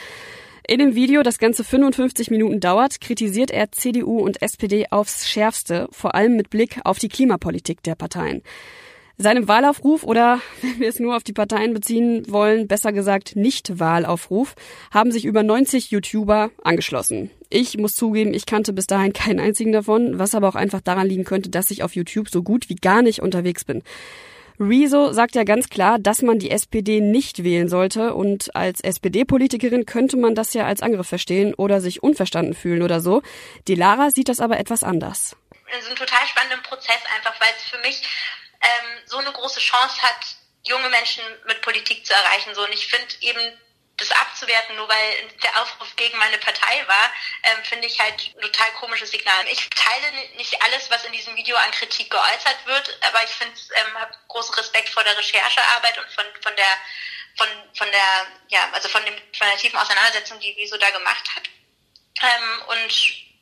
In 0.67 0.79
dem 0.79 0.93
Video, 0.93 1.23
das 1.23 1.37
ganze 1.37 1.63
55 1.63 2.29
Minuten 2.29 2.59
dauert, 2.59 2.99
kritisiert 2.99 3.51
er 3.51 3.71
CDU 3.71 4.19
und 4.19 4.41
SPD 4.41 4.87
aufs 4.89 5.29
Schärfste, 5.29 5.87
vor 5.91 6.13
allem 6.13 6.35
mit 6.35 6.49
Blick 6.49 6.81
auf 6.83 6.99
die 6.99 7.07
Klimapolitik 7.07 7.83
der 7.83 7.95
Parteien. 7.95 8.41
Seinem 9.21 9.47
Wahlaufruf 9.47 10.03
oder, 10.03 10.41
wenn 10.61 10.79
wir 10.79 10.89
es 10.89 10.99
nur 10.99 11.15
auf 11.15 11.23
die 11.23 11.33
Parteien 11.33 11.73
beziehen 11.73 12.25
wollen, 12.27 12.67
besser 12.67 12.91
gesagt 12.91 13.35
Nicht-Wahlaufruf, 13.35 14.55
haben 14.91 15.11
sich 15.11 15.25
über 15.25 15.43
90 15.43 15.91
YouTuber 15.91 16.49
angeschlossen. 16.63 17.29
Ich 17.49 17.77
muss 17.77 17.93
zugeben, 17.93 18.33
ich 18.33 18.45
kannte 18.45 18.73
bis 18.73 18.87
dahin 18.87 19.13
keinen 19.13 19.39
einzigen 19.39 19.71
davon, 19.71 20.17
was 20.17 20.33
aber 20.33 20.47
auch 20.49 20.55
einfach 20.55 20.81
daran 20.81 21.07
liegen 21.07 21.23
könnte, 21.23 21.49
dass 21.49 21.69
ich 21.69 21.83
auf 21.83 21.95
YouTube 21.95 22.29
so 22.29 22.41
gut 22.41 22.69
wie 22.69 22.75
gar 22.75 23.03
nicht 23.03 23.21
unterwegs 23.21 23.63
bin. 23.63 23.83
Rezo 24.59 25.11
sagt 25.11 25.35
ja 25.35 25.43
ganz 25.43 25.69
klar, 25.69 25.99
dass 25.99 26.21
man 26.21 26.39
die 26.39 26.51
SPD 26.51 26.99
nicht 26.99 27.43
wählen 27.43 27.69
sollte 27.69 28.13
und 28.13 28.55
als 28.55 28.81
SPD-Politikerin 28.81 29.85
könnte 29.85 30.17
man 30.17 30.35
das 30.35 30.53
ja 30.53 30.65
als 30.65 30.81
Angriff 30.81 31.07
verstehen 31.07 31.53
oder 31.53 31.81
sich 31.81 32.03
unverstanden 32.03 32.53
fühlen 32.53 32.81
oder 32.81 33.01
so. 33.01 33.21
Die 33.67 33.75
Lara 33.75 34.11
sieht 34.11 34.29
das 34.29 34.39
aber 34.39 34.59
etwas 34.59 34.83
anders. 34.83 35.35
Es 35.73 35.85
ist 35.85 35.91
ein 35.91 35.95
total 35.95 36.27
spannender 36.27 36.61
Prozess 36.67 36.99
einfach, 37.15 37.39
weil 37.39 37.49
es 37.57 37.63
für 37.63 37.79
mich 37.79 38.01
ähm, 38.61 39.01
so 39.05 39.17
eine 39.17 39.31
große 39.31 39.59
Chance 39.59 40.01
hat, 40.01 40.19
junge 40.63 40.89
Menschen 40.89 41.23
mit 41.45 41.61
Politik 41.61 42.05
zu 42.05 42.13
erreichen. 42.13 42.53
So 42.55 42.63
und 42.63 42.73
ich 42.73 42.87
finde 42.87 43.13
eben 43.21 43.59
das 43.97 44.11
abzuwerten, 44.11 44.75
nur 44.75 44.89
weil 44.89 45.27
der 45.43 45.61
Aufruf 45.61 45.95
gegen 45.95 46.17
meine 46.17 46.37
Partei 46.39 46.87
war, 46.87 47.13
ähm, 47.43 47.63
finde 47.63 47.87
ich 47.87 47.99
halt 47.99 48.33
ein 48.35 48.41
total 48.41 48.71
komisches 48.73 49.11
Signal. 49.11 49.47
Ich 49.47 49.69
teile 49.69 50.11
nicht 50.37 50.61
alles, 50.63 50.89
was 50.89 51.05
in 51.05 51.11
diesem 51.11 51.35
Video 51.35 51.55
an 51.55 51.71
Kritik 51.71 52.09
geäußert 52.09 52.65
wird, 52.65 52.97
aber 53.01 53.23
ich 53.23 53.29
finde, 53.29 53.53
ähm, 53.75 53.99
habe 53.99 54.13
großen 54.27 54.55
Respekt 54.55 54.89
vor 54.89 55.03
der 55.03 55.17
Recherchearbeit 55.17 55.97
und 55.99 56.11
von, 56.11 56.25
von 56.41 56.55
der 56.55 56.77
von, 57.37 57.47
von 57.75 57.89
der 57.91 58.27
ja 58.49 58.69
also 58.73 58.89
von 58.89 59.05
dem 59.05 59.15
von 59.15 59.47
der 59.47 59.57
tiefen 59.57 59.77
Auseinandersetzung, 59.77 60.39
die 60.39 60.53
Wieso 60.57 60.77
da 60.77 60.89
gemacht 60.89 61.29
hat. 61.35 61.43
Ähm, 62.21 62.61
und 62.67 62.91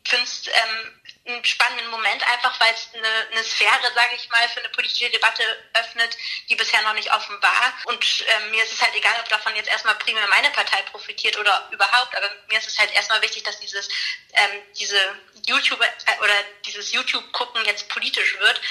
finde 0.10 0.24
es 0.24 0.48
ähm, 0.48 0.99
einen 1.26 1.44
spannenden 1.46 1.90
Moment, 1.90 2.24
einfach 2.32 2.60
weil 2.60 2.74
es 2.74 2.90
eine, 2.94 3.08
eine 3.32 3.44
Sphäre, 3.44 3.92
sage 3.94 4.16
ich 4.16 4.30
mal, 4.30 4.48
für 4.50 4.60
eine 4.60 4.70
politische 4.70 5.10
Debatte 5.10 5.44
öffnet, 5.74 6.18
die 6.50 6.56
bisher 6.56 6.82
noch 6.82 6.94
nicht 6.94 7.12
offen 7.14 7.36
war. 7.42 7.74
Und 7.86 8.26
ähm, 8.36 8.52
mir 8.52 8.64
ist 8.64 8.74
es 8.74 8.82
halt 8.82 8.96
egal, 8.96 9.16
ob 9.20 9.30
davon 9.30 9.56
jetzt 9.56 9.70
erstmal 9.70 9.96
primär 9.96 10.28
meine 10.28 10.50
Partei 10.52 10.82
profitiert 10.84 11.38
oder 11.38 11.70
überhaupt, 11.72 12.16
aber 12.16 12.30
mir 12.50 12.58
ist 12.58 12.68
es 12.68 12.78
halt 12.78 12.92
erstmal 12.94 13.22
wichtig, 13.22 13.44
dass 13.44 13.60
dieses 13.60 13.88
ähm, 14.34 14.62
diese 14.80 14.98
YouTube 15.48 15.82
äh, 15.82 16.24
oder 16.24 16.34
dieses 16.66 16.92
YouTube-Gucken 16.92 17.62
jetzt 17.66 17.90
politisch 17.90 18.38
wird. 18.40 18.62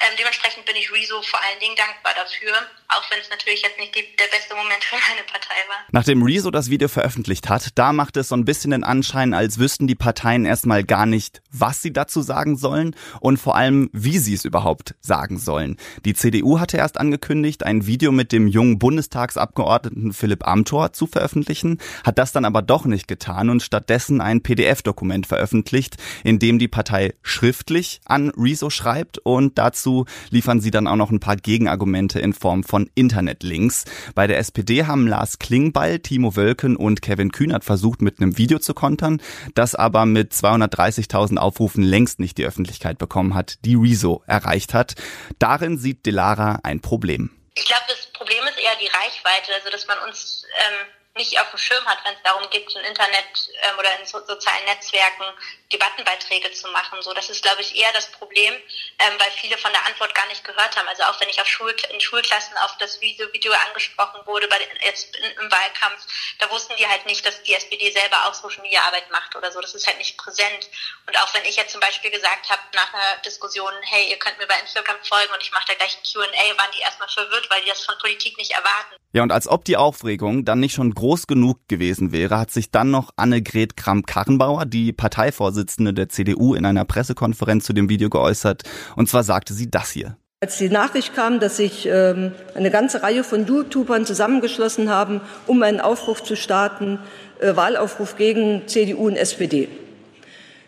Ähm, 0.00 0.16
dementsprechend 0.18 0.66
bin 0.66 0.76
ich 0.76 0.92
Rezo 0.92 1.22
vor 1.22 1.40
allen 1.42 1.60
Dingen 1.60 1.76
dankbar 1.76 2.14
dafür, 2.14 2.52
auch 2.88 3.10
wenn 3.10 3.20
es 3.20 3.30
natürlich 3.30 3.62
jetzt 3.62 3.78
nicht 3.78 3.94
die, 3.94 4.04
der 4.16 4.26
beste 4.26 4.54
Moment 4.54 4.82
für 4.82 4.96
meine 4.96 5.22
Partei 5.22 5.54
war. 5.68 5.84
Nachdem 5.92 6.22
Rezo 6.22 6.50
das 6.50 6.70
Video 6.70 6.88
veröffentlicht 6.88 7.48
hat, 7.48 7.68
da 7.76 7.92
macht 7.92 8.16
es 8.16 8.28
so 8.28 8.36
ein 8.36 8.44
bisschen 8.44 8.72
den 8.72 8.84
Anschein, 8.84 9.34
als 9.34 9.58
wüssten 9.58 9.86
die 9.86 9.94
Parteien 9.94 10.44
erstmal 10.44 10.84
gar 10.84 11.06
nicht, 11.06 11.40
was 11.50 11.82
sie 11.82 11.92
dazu 11.94 12.22
sagen 12.22 12.56
sollen 12.56 12.94
und 13.20 13.38
vor 13.38 13.56
allem, 13.56 13.88
wie 13.92 14.18
sie 14.18 14.34
es 14.34 14.44
überhaupt 14.44 14.94
sagen 15.00 15.38
sollen. 15.38 15.76
Die 16.04 16.14
CDU 16.14 16.60
hatte 16.60 16.76
erst 16.76 16.98
angekündigt, 16.98 17.64
ein 17.64 17.86
Video 17.86 18.12
mit 18.12 18.32
dem 18.32 18.48
jungen 18.48 18.78
Bundestagsabgeordneten 18.78 20.12
Philipp 20.12 20.46
Amthor 20.46 20.92
zu 20.92 21.06
veröffentlichen, 21.06 21.78
hat 22.04 22.18
das 22.18 22.32
dann 22.32 22.44
aber 22.44 22.62
doch 22.62 22.84
nicht 22.84 23.08
getan 23.08 23.48
und 23.50 23.62
stattdessen 23.62 24.20
ein 24.20 24.42
PDF-Dokument 24.42 25.26
veröffentlicht, 25.26 25.96
in 26.24 26.38
dem 26.38 26.58
die 26.58 26.68
Partei 26.68 27.14
schriftlich 27.22 28.00
an 28.04 28.30
Rezo 28.36 28.70
schreibt 28.70 29.18
und 29.18 29.58
dazu 29.58 30.04
liefern 30.30 30.60
sie 30.60 30.70
dann 30.70 30.86
auch 30.86 30.96
noch 30.96 31.10
ein 31.10 31.20
paar 31.20 31.36
Gegenargumente 31.36 32.20
in 32.20 32.32
Form 32.32 32.64
von 32.64 32.90
Internetlinks. 32.94 33.84
Bei 34.14 34.26
der 34.26 34.38
SPD 34.38 34.84
haben 34.84 35.06
Lars 35.06 35.38
Klingbeil, 35.38 36.00
Timo 36.00 36.36
Wölken 36.36 36.76
und 36.76 37.02
Kevin 37.02 37.32
Kühnert 37.32 37.64
versucht, 37.64 38.02
mit 38.02 38.20
einem 38.20 38.36
Video 38.38 38.58
zu 38.58 38.74
kontern, 38.74 39.20
das 39.54 39.74
aber 39.74 40.06
mit 40.06 40.32
230.000 40.32 41.36
Aufrufen 41.36 41.83
längst 41.84 42.20
nicht 42.20 42.38
die 42.38 42.44
Öffentlichkeit 42.44 42.98
bekommen 42.98 43.34
hat, 43.34 43.64
die 43.64 43.74
Rezo 43.74 44.22
erreicht 44.26 44.74
hat. 44.74 44.94
Darin 45.38 45.78
sieht 45.78 46.06
Delara 46.06 46.60
ein 46.62 46.80
Problem. 46.80 47.30
Ich 47.54 47.66
glaube, 47.66 47.84
das 47.88 48.06
Problem 48.12 48.42
ist 48.44 48.58
eher 48.58 48.76
die 48.80 48.88
Reichweite, 48.88 49.54
also 49.54 49.70
dass 49.70 49.86
man 49.86 49.98
uns 50.08 50.44
ähm 50.58 50.86
nicht 51.16 51.38
auf 51.40 51.50
dem 51.50 51.58
Schirm 51.58 51.84
hat, 51.86 51.98
wenn 52.04 52.14
es 52.14 52.22
darum 52.24 52.48
geht, 52.50 52.74
im 52.74 52.84
Internet 52.84 53.48
ähm, 53.62 53.78
oder 53.78 54.00
in 54.00 54.06
so, 54.06 54.18
sozialen 54.26 54.64
Netzwerken 54.64 55.24
Debattenbeiträge 55.72 56.52
zu 56.52 56.68
machen. 56.68 57.02
So, 57.02 57.12
das 57.12 57.30
ist, 57.30 57.42
glaube 57.42 57.62
ich, 57.62 57.76
eher 57.76 57.92
das 57.92 58.10
Problem, 58.12 58.52
ähm, 58.54 59.14
weil 59.18 59.30
viele 59.36 59.56
von 59.58 59.72
der 59.72 59.86
Antwort 59.86 60.14
gar 60.14 60.26
nicht 60.26 60.44
gehört 60.44 60.76
haben. 60.76 60.88
Also 60.88 61.04
auch 61.04 61.20
wenn 61.20 61.28
ich 61.28 61.40
auf 61.40 61.46
Schul 61.46 61.74
in 61.92 62.00
Schulklassen 62.00 62.56
auf 62.58 62.76
das 62.78 63.00
Video, 63.00 63.32
Video 63.32 63.52
angesprochen 63.68 64.20
wurde, 64.26 64.48
bei 64.48 64.58
den, 64.58 64.68
jetzt 64.84 65.16
in, 65.16 65.24
im 65.24 65.50
Wahlkampf, 65.50 66.06
da 66.38 66.50
wussten 66.50 66.74
die 66.76 66.86
halt 66.86 67.06
nicht, 67.06 67.24
dass 67.24 67.42
die 67.42 67.54
SPD 67.54 67.90
selber 67.90 68.26
auch 68.26 68.34
Social 68.34 68.62
Media 68.62 68.82
Arbeit 68.82 69.10
macht 69.10 69.36
oder 69.36 69.50
so. 69.52 69.60
Das 69.60 69.74
ist 69.74 69.86
halt 69.86 69.98
nicht 69.98 70.16
präsent. 70.18 70.68
Und 71.06 71.16
auch 71.18 71.32
wenn 71.34 71.44
ich 71.44 71.56
jetzt 71.56 71.72
zum 71.72 71.80
Beispiel 71.80 72.10
gesagt 72.10 72.50
habe 72.50 72.62
nach 72.74 72.92
einer 72.92 73.20
Diskussion, 73.24 73.72
hey, 73.82 74.10
ihr 74.10 74.18
könnt 74.18 74.38
mir 74.38 74.46
bei 74.46 74.58
Instagram 74.60 74.96
folgen 75.02 75.32
und 75.32 75.42
ich 75.42 75.52
mache 75.52 75.66
da 75.68 75.74
gleich 75.74 75.96
ein 75.96 76.02
Q&A, 76.02 76.58
waren 76.58 76.70
die 76.76 76.80
erstmal 76.80 77.08
verwirrt, 77.08 77.48
weil 77.50 77.62
die 77.62 77.68
das 77.68 77.84
von 77.84 77.96
Politik 77.98 78.36
nicht 78.36 78.50
erwarten. 78.50 78.96
Ja, 79.12 79.22
und 79.22 79.30
als 79.30 79.46
ob 79.46 79.64
die 79.64 79.76
Aufregung 79.76 80.44
dann 80.44 80.60
nicht 80.60 80.74
schon 80.74 80.94
groß 81.04 81.26
genug 81.26 81.58
gewesen 81.68 82.12
wäre, 82.12 82.38
hat 82.38 82.50
sich 82.50 82.70
dann 82.70 82.90
noch 82.90 83.10
Annegret 83.16 83.76
Kramp-Karrenbauer, 83.76 84.64
die 84.64 84.94
Parteivorsitzende 84.94 85.92
der 85.92 86.08
CDU, 86.08 86.54
in 86.54 86.64
einer 86.64 86.86
Pressekonferenz 86.86 87.66
zu 87.66 87.74
dem 87.74 87.90
Video 87.90 88.08
geäußert. 88.08 88.62
Und 88.96 89.06
zwar 89.10 89.22
sagte 89.22 89.52
sie 89.52 89.70
das 89.70 89.90
hier. 89.90 90.16
Als 90.40 90.56
die 90.56 90.70
Nachricht 90.70 91.14
kam, 91.14 91.40
dass 91.40 91.58
sich 91.58 91.86
ähm, 91.90 92.32
eine 92.54 92.70
ganze 92.70 93.02
Reihe 93.02 93.22
von 93.22 93.46
YouTubern 93.46 94.06
zusammengeschlossen 94.06 94.88
haben, 94.88 95.20
um 95.46 95.62
einen 95.62 95.80
Aufruf 95.80 96.22
zu 96.22 96.36
starten, 96.36 96.98
äh, 97.38 97.54
Wahlaufruf 97.54 98.16
gegen 98.16 98.66
CDU 98.66 99.06
und 99.06 99.16
SPD, 99.16 99.68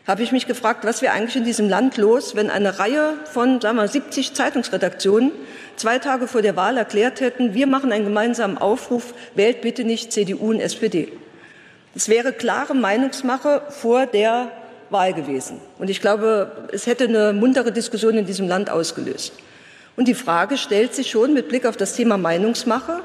habe 0.06 0.22
ich 0.22 0.32
mich 0.32 0.46
gefragt, 0.46 0.84
was 0.84 1.02
wäre 1.02 1.12
eigentlich 1.12 1.36
in 1.36 1.44
diesem 1.44 1.68
Land 1.68 1.96
los, 1.96 2.36
wenn 2.36 2.48
eine 2.48 2.78
Reihe 2.78 3.14
von 3.32 3.60
sagen 3.60 3.76
wir, 3.76 3.88
70 3.88 4.34
Zeitungsredaktionen 4.34 5.32
zwei 5.76 5.98
Tage 5.98 6.28
vor 6.28 6.42
der 6.42 6.56
Wahl 6.56 6.76
erklärt 6.76 7.20
hätten, 7.20 7.54
wir 7.54 7.66
machen 7.66 7.92
einen 7.92 8.04
gemeinsamen 8.04 8.56
Aufruf, 8.56 9.14
wählt 9.34 9.62
bitte 9.62 9.84
nicht 9.84 10.12
CDU 10.12 10.50
und 10.50 10.60
SPD. 10.60 11.12
Es 11.94 12.08
wäre 12.08 12.32
klare 12.32 12.74
Meinungsmache 12.74 13.62
vor 13.70 14.06
der 14.06 14.50
Wahl 14.90 15.12
gewesen. 15.12 15.60
Und 15.78 15.90
ich 15.90 16.00
glaube, 16.00 16.68
es 16.72 16.86
hätte 16.86 17.04
eine 17.04 17.32
muntere 17.32 17.72
Diskussion 17.72 18.16
in 18.16 18.26
diesem 18.26 18.46
Land 18.46 18.70
ausgelöst. 18.70 19.32
Und 19.96 20.06
die 20.06 20.14
Frage 20.14 20.58
stellt 20.58 20.94
sich 20.94 21.10
schon 21.10 21.32
mit 21.32 21.48
Blick 21.48 21.66
auf 21.66 21.76
das 21.76 21.94
Thema 21.94 22.18
Meinungsmache, 22.18 23.02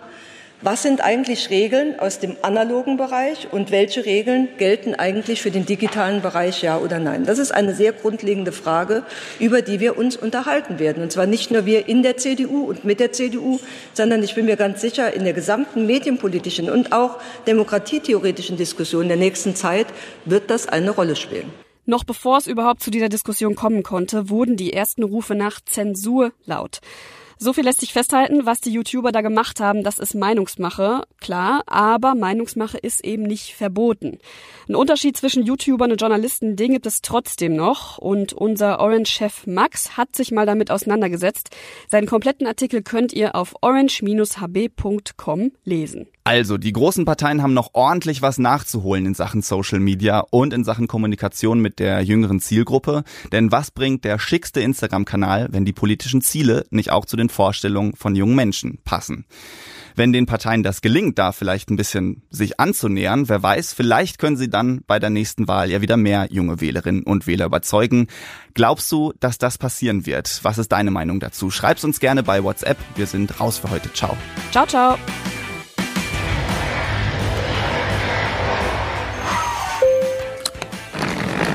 was 0.62 0.84
sind 0.84 1.02
eigentlich 1.02 1.50
Regeln 1.50 2.00
aus 2.00 2.20
dem 2.20 2.36
analogen 2.44 2.98
Bereich 2.98 3.48
und 3.52 3.72
welche 3.72 4.06
Regeln 4.06 4.48
gelten 4.58 4.94
eigentlich 4.94 5.42
für 5.42 5.50
den 5.50 5.66
digitalen 5.66 6.22
Bereich, 6.22 6.62
ja 6.62 6.78
oder 6.78 7.00
nein? 7.00 7.26
Das 7.26 7.40
ist 7.40 7.52
eine 7.52 7.74
sehr 7.74 7.94
grundlegende 7.94 8.52
Frage, 8.52 9.04
über 9.40 9.62
die 9.62 9.80
wir 9.80 9.98
uns 9.98 10.16
unterhalten 10.16 10.78
werden. 10.78 11.02
Und 11.02 11.12
zwar 11.12 11.26
nicht 11.26 11.50
nur 11.50 11.66
wir 11.66 11.88
in 11.88 12.04
der 12.04 12.18
CDU 12.18 12.66
und 12.66 12.86
mit 12.86 13.00
der 13.00 13.12
CDU, 13.12 13.60
sondern 13.94 14.22
ich 14.22 14.36
bin 14.36 14.46
mir 14.46 14.56
ganz 14.56 14.82
sicher, 14.82 15.14
in 15.14 15.24
der 15.24 15.34
gesamten 15.34 15.88
medienpolitischen 15.88 16.70
und 16.70 16.94
auch 16.94 17.18
demokratietheoretischen 17.48 18.56
Diskussion 18.58 19.08
der 19.08 19.18
nächsten 19.18 19.56
Zeit 19.56 19.88
wird 20.26 20.52
das 20.52 20.68
eine 20.68 20.92
Rolle 20.92 21.16
spielen. 21.16 21.52
Noch 21.88 22.04
bevor 22.04 22.38
es 22.38 22.46
überhaupt 22.46 22.84
zu 22.84 22.92
dieser 22.92 23.10
Diskussion 23.10 23.56
kommen 23.56 23.82
konnte, 23.82 24.30
wurden 24.30 24.56
die 24.56 24.74
ersten 24.74 25.02
Rufe 25.02 25.34
nach 25.34 25.60
Zensur 25.66 26.32
laut. 26.46 26.80
So 27.44 27.54
viel 27.54 27.64
lässt 27.64 27.80
sich 27.80 27.92
festhalten, 27.92 28.46
was 28.46 28.62
die 28.62 28.70
YouTuber 28.72 29.12
da 29.12 29.22
gemacht 29.22 29.60
haben, 29.60 29.84
das 29.84 29.98
ist 29.98 30.14
Meinungsmache, 30.14 31.08
klar, 31.20 31.64
aber 31.66 32.14
Meinungsmache 32.14 32.78
ist 32.78 33.04
eben 33.04 33.24
nicht 33.24 33.56
verboten. 33.56 34.20
Ein 34.70 34.76
Unterschied 34.76 35.18
zwischen 35.18 35.44
YouTubern 35.44 35.92
und 35.92 36.00
Journalisten, 36.00 36.56
den 36.56 36.74
gibt 36.74 36.86
es 36.86 37.02
trotzdem 37.02 37.56
noch 37.56 37.98
und 37.98 38.34
unser 38.34 38.80
Orange-Chef 38.80 39.48
Max 39.48 39.98
hat 39.98 40.16
sich 40.16 40.30
mal 40.30 40.46
damit 40.46 40.70
auseinandergesetzt. 40.70 41.50
Seinen 41.90 42.06
kompletten 42.06 42.46
Artikel 42.46 42.84
könnt 42.84 43.12
ihr 43.12 43.34
auf 43.34 43.56
orange-hb.com 43.62 45.52
lesen. 45.64 46.10
Also, 46.24 46.58
die 46.58 46.72
großen 46.72 47.04
Parteien 47.04 47.42
haben 47.42 47.56
noch 47.56 47.72
ordentlich 47.74 48.22
was 48.22 48.38
nachzuholen 48.38 49.08
in 49.08 49.14
Sachen 49.16 49.42
Social 49.42 49.80
Media 49.80 50.20
und 50.30 50.54
in 50.54 50.64
Sachen 50.64 50.88
Kommunikation 50.88 51.60
mit 51.60 51.80
der 51.80 52.02
jüngeren 52.02 52.40
Zielgruppe. 52.40 53.04
Denn 53.32 53.52
was 53.52 53.72
bringt 53.72 54.06
der 54.06 54.20
schickste 54.20 54.62
Instagram-Kanal, 54.62 55.48
wenn 55.52 55.66
die 55.66 55.74
politischen 55.74 56.22
Ziele 56.22 56.66
nicht 56.70 56.92
auch 56.92 57.06
zu 57.06 57.18
den 57.18 57.30
Vorstellungen 57.30 57.96
von 57.96 58.16
jungen 58.16 58.36
Menschen 58.36 58.80
passen? 58.84 59.26
Wenn 59.96 60.14
den 60.14 60.26
Parteien 60.26 60.64
das 60.64 60.82
gelingt, 60.82 61.18
da 61.18 61.32
vielleicht 61.32 61.70
ein 61.70 61.76
bisschen 61.76 62.22
sich 62.30 62.60
anzunähern, 62.60 63.28
wer 63.28 63.42
weiß, 63.42 63.74
vielleicht 63.74 64.20
können 64.20 64.38
sie 64.38 64.50
dann 64.50 64.82
bei 64.88 65.00
der 65.00 65.10
nächsten 65.10 65.48
Wahl 65.48 65.70
ja 65.70 65.82
wieder 65.82 65.98
mehr 65.98 66.28
junge 66.30 66.62
Wählerinnen 66.62 67.04
und 67.04 67.28
Wähler 67.28 67.46
überzeugen. 67.46 68.08
Glaubst 68.54 68.92
du, 68.92 69.12
dass 69.20 69.38
das 69.38 69.58
passieren 69.58 70.06
wird? 70.06 70.40
Was 70.44 70.60
ist 70.60 70.72
deine 70.72 70.92
Meinung 70.92 71.20
dazu? 71.20 71.50
Schreib's 71.50 71.84
uns 71.84 72.00
gerne 72.00 72.24
bei 72.24 72.44
WhatsApp. 72.44 72.78
Wir 72.96 73.08
sind 73.08 73.40
raus 73.40 73.58
für 73.58 73.70
heute. 73.70 73.92
Ciao. 73.92 74.16
Ciao, 74.52 74.66
ciao. 74.66 74.98